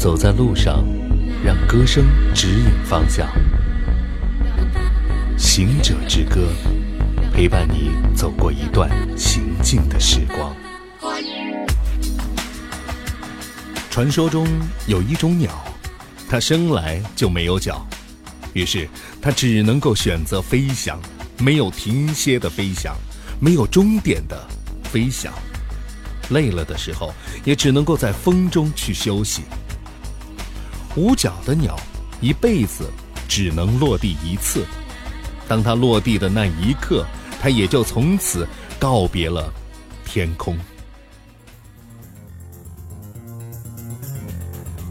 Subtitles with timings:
[0.00, 0.82] 走在路上，
[1.44, 3.28] 让歌声指引方向。
[5.36, 6.48] 行者之歌，
[7.34, 10.56] 陪伴你走过一段行进的时光。
[13.90, 14.48] 传说中
[14.86, 15.50] 有一种鸟，
[16.30, 17.86] 它生来就没有脚，
[18.54, 18.88] 于是
[19.20, 20.98] 它只能够选择飞翔，
[21.36, 22.96] 没有停歇的飞翔，
[23.38, 24.48] 没有终点的
[24.84, 25.30] 飞翔。
[26.30, 27.12] 累了的时候，
[27.44, 29.42] 也只能够在风中去休息。
[30.96, 31.78] 无脚的鸟，
[32.20, 32.90] 一辈子
[33.28, 34.66] 只能落地一次。
[35.46, 37.06] 当它落地的那一刻，
[37.40, 38.46] 它也就从此
[38.78, 39.52] 告别了
[40.04, 40.58] 天空。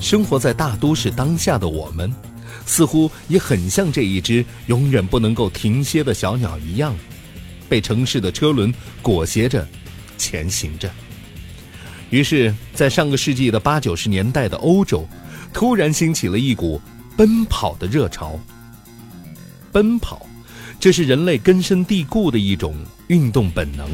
[0.00, 2.12] 生活在大都市当下的我们，
[2.64, 6.94] 似乎也很像这一只永远不能够停歇的小鸟一样，
[7.68, 9.66] 被城市的车轮裹挟着
[10.16, 10.88] 前行着。
[12.10, 15.06] 于是，在上个世纪的八九十年代的欧洲，
[15.52, 16.80] 突然兴起了一股
[17.16, 18.38] 奔跑的热潮。
[19.72, 20.26] 奔跑，
[20.80, 22.74] 这是人类根深蒂固的一种
[23.08, 23.88] 运动本能，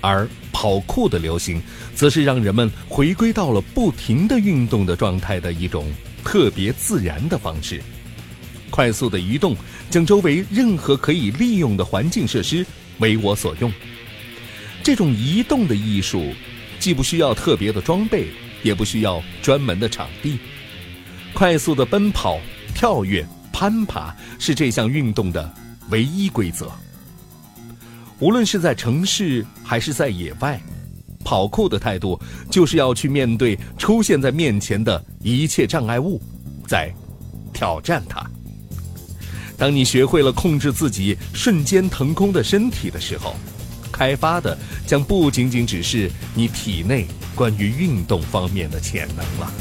[0.00, 1.62] 而跑酷的流行，
[1.94, 5.90] 则是让人们回归到了不停的运动的状态的一种
[6.24, 7.82] 特别自然的方式。
[8.70, 9.56] 快速的移动，
[9.88, 12.64] 将周围任何可以利用的环境设施
[12.98, 13.72] 为我所用。
[14.82, 16.32] 这种移动的艺术。
[16.78, 18.28] 既不需要特别的装备，
[18.62, 20.38] 也不需要专门的场地，
[21.34, 22.38] 快速的奔跑、
[22.74, 25.52] 跳跃、攀爬是这项运动的
[25.90, 26.70] 唯一规则。
[28.18, 30.60] 无论是在城市还是在野外，
[31.24, 32.20] 跑酷的态度
[32.50, 36.20] 就是要去面对出现在面前的一切障碍物，
[36.66, 36.92] 在
[37.52, 38.24] 挑战它。
[39.56, 43.34] 当你学会了控制自己瞬间腾空的身体的时候。
[43.92, 49.52] 开发的将不仅仅只是你体内关于运动方面的潜能了。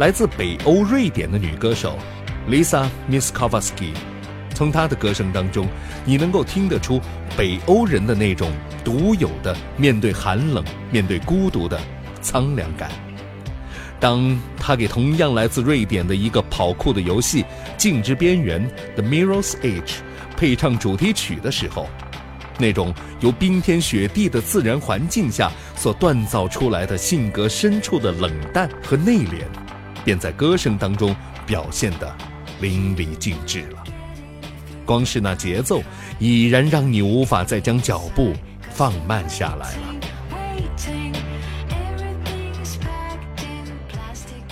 [0.00, 1.98] 来自北欧瑞典的女歌手
[2.48, 3.92] Lisa Miskovsky，
[4.54, 5.68] 从她的歌声当中，
[6.06, 6.98] 你能够听得出
[7.36, 8.50] 北欧人的那种
[8.82, 11.78] 独有的面对寒冷、面对孤独的
[12.22, 12.90] 苍凉感。
[14.00, 17.42] 当他给同样来自瑞典的一个跑酷的游戏
[17.76, 19.96] 《镜之边缘》The Mirror's Edge
[20.34, 21.86] 配唱主题曲的时候，
[22.58, 29.44] 那种由冰天雪地的自然环境下所锻造出来的性格深处的冷淡和内敛，
[30.04, 31.14] 便在歌声当中
[31.46, 32.16] 表现得
[32.60, 33.84] 淋漓尽致了。
[34.84, 35.82] 光是那节奏，
[36.18, 38.34] 已然让你无法再将脚步
[38.70, 39.94] 放慢下来了。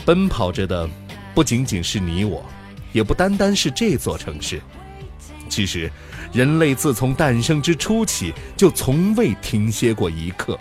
[0.04, 0.88] 奔跑着的，
[1.34, 2.44] 不仅仅是你我，
[2.92, 4.60] 也不单单是这座城市。
[5.48, 5.91] 其实，
[6.32, 10.59] 人类自从诞生之初起，就从未停歇过一刻。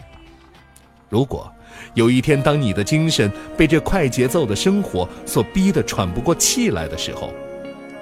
[1.08, 1.54] 如果
[1.94, 7.34] 有一天，当你的精神被这快节奏的生活所逼得喘不过气来的时候，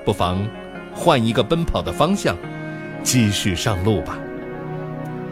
[0.03, 0.45] 不妨
[0.93, 2.35] 换一个奔跑的方向，
[3.03, 4.17] 继续上路吧。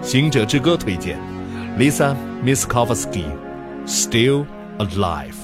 [0.02, 1.18] 行者之歌推荐
[1.78, 4.46] ：Lisa Miskovsky，Still
[4.80, 5.36] Alive。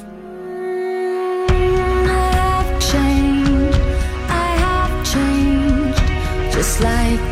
[6.60, 7.29] just like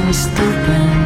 [0.00, 0.99] and stupid